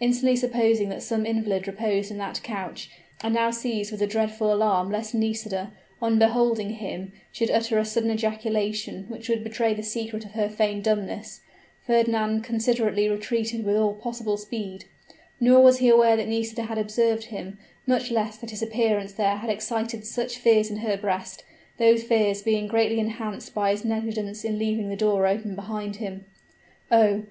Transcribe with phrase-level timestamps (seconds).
[0.00, 2.88] Instantly supposing that some invalid reposed in that couch,
[3.20, 7.84] and now seized with a dreadful alarm lest Nisida, on beholding him, should utter a
[7.84, 11.42] sudden ejaculation which would betray the secret of her feigned dumbness,
[11.86, 14.86] Fernand considerately retreated with all possible speed:
[15.40, 19.36] nor was he aware that Nisida had observed him, much less that his appearance there
[19.36, 21.44] had excited such fears in her breast,
[21.76, 26.24] those fears being greatly enhanced by his negligence in leaving the door open behind him.
[26.90, 27.24] Oh!